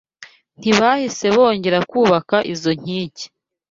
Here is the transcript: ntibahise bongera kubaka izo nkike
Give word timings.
ntibahise 0.59 1.25
bongera 1.35 1.79
kubaka 1.91 2.35
izo 2.53 2.71
nkike 2.79 3.25